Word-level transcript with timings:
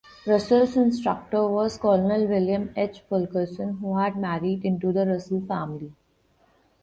Russell's 0.25 0.75
instructor 0.77 1.47
was 1.47 1.77
Colonel 1.77 2.25
William 2.27 2.73
H. 2.75 3.01
Fulkerson, 3.01 3.77
who 3.77 3.99
had 3.99 4.15
married 4.17 4.65
into 4.65 4.91
the 4.91 5.05
Russell 5.05 5.41
family. 5.45 5.93